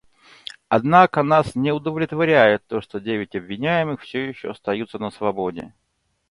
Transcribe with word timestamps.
Однако 0.67 1.21
нас 1.21 1.53
не 1.53 1.71
удовлетворяет 1.71 2.65
то, 2.65 2.81
что 2.81 2.99
девять 2.99 3.35
обвиняемых 3.35 4.01
все 4.01 4.27
еще 4.27 4.49
остаются 4.49 4.97
на 4.97 5.11
свободе. 5.11 5.75